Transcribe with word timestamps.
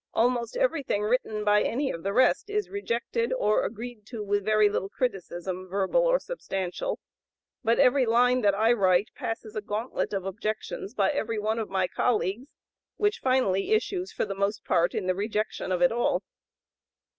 Almost 0.15 0.57
everything 0.57 1.03
written 1.03 1.43
by 1.43 1.61
any 1.61 1.91
of 1.91 2.01
the 2.01 2.11
rest 2.11 2.49
is 2.49 2.71
rejected, 2.71 3.31
or 3.31 3.63
agreed 3.63 4.03
to 4.07 4.23
with 4.23 4.43
very 4.43 4.67
little 4.67 4.89
criticism, 4.89 5.67
verbal 5.69 6.01
or 6.07 6.17
substantial. 6.17 6.97
But 7.63 7.77
every 7.77 8.07
line 8.07 8.41
that 8.41 8.55
I 8.55 8.73
write 8.73 9.09
passes 9.13 9.55
a 9.55 9.61
gauntlet 9.61 10.11
of 10.11 10.25
objections 10.25 10.95
by 10.95 11.11
every 11.11 11.37
one 11.37 11.59
of 11.59 11.69
my 11.69 11.87
colleagues, 11.87 12.47
which 12.97 13.19
finally 13.19 13.73
issues, 13.73 14.11
for 14.11 14.25
the 14.25 14.33
most 14.33 14.65
part, 14.65 14.95
in 14.95 15.05
the 15.05 15.13
rejection 15.13 15.71
of 15.71 15.83
it 15.83 15.91
all." 15.91 16.23